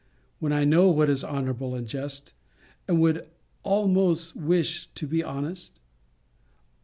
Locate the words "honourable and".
1.23-1.85